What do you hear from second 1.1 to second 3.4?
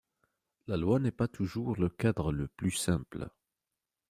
pas toujours le cadre le plus simple.